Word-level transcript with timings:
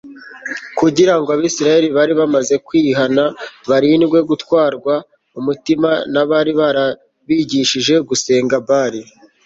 Kugira 0.79 1.13
ngo 1.17 1.29
Abisirayeli 1.35 1.87
bari 1.97 2.13
bamaze 2.21 2.55
kwihana 2.67 3.23
barindwe 3.69 4.17
gutwarwa 4.29 4.93
umutima 5.39 5.89
nabari 6.13 6.51
barabigishije 6.59 7.93
gusenga 8.09 8.55
Bali 8.67 9.01